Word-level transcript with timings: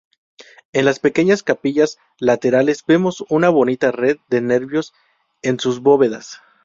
En 0.73 0.85
las 0.85 0.97
pequeñas 0.97 1.43
capillas 1.43 1.99
laterales 2.17 2.83
vemos 2.87 3.23
una 3.29 3.49
bonita 3.49 3.91
red 3.91 4.17
de 4.29 4.41
nervios 4.41 4.93
en 5.43 5.59
sus 5.59 5.79
bóvedas. 5.81 6.41